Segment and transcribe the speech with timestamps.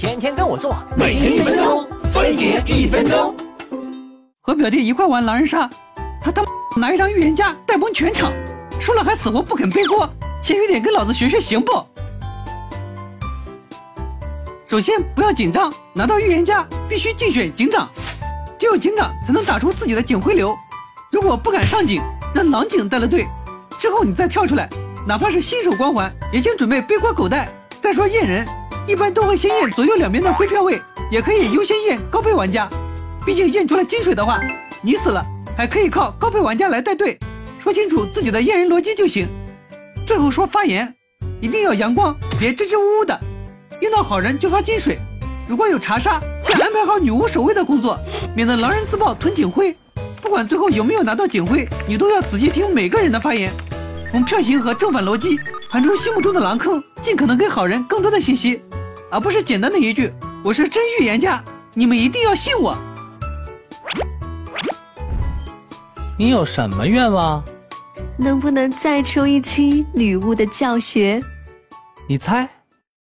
[0.00, 3.34] 天天跟我做，每天一分钟，分别一分钟。
[4.40, 5.68] 和表弟一块玩狼人杀，
[6.22, 8.32] 他他妈拿一张预言家带崩全场，
[8.80, 10.08] 输了还死活不肯背锅，
[10.40, 11.84] 谦虚点跟老子学学行不？
[14.68, 17.88] 首先不要紧张，拿到预言家必须竞选警长，
[18.56, 20.56] 只有警长才能打出自己的警徽流。
[21.10, 22.00] 如果不敢上警，
[22.32, 23.26] 让狼警带了队，
[23.76, 24.70] 之后你再跳出来，
[25.08, 27.48] 哪怕是新手光环，也请准备背锅狗带。
[27.80, 28.46] 再说验人，
[28.88, 30.80] 一般都会先验左右两边的归票位，
[31.10, 32.66] 也可以优先验高配玩家。
[33.26, 34.40] 毕竟验出了金水的话，
[34.80, 35.22] 你死了
[35.54, 37.18] 还可以靠高配玩家来带队。
[37.62, 39.28] 说清楚自己的验人逻辑就行。
[40.06, 40.94] 最后说发言，
[41.38, 43.20] 一定要阳光，别支支吾吾的。
[43.78, 44.98] 遇到好人就发金水，
[45.46, 48.00] 如果有查杀，先安排好女巫守卫的工作，
[48.34, 49.76] 免得狼人自爆囤警徽。
[50.22, 53.52] 不管最后有没有拿到警徽，你都要仔细听每个人的发言，
[54.10, 55.38] 从票型和正反逻辑
[55.70, 58.62] 盘出心目中的狼坑，尽可能给好人更多的信息，
[59.10, 60.12] 而不是简单的一句
[60.44, 61.42] “我是真预言家”，
[61.74, 62.76] 你们一定要信我。
[66.18, 67.42] 你有什么愿望？
[68.16, 71.22] 能不能再出一期女巫的教学？
[72.08, 72.48] 你猜。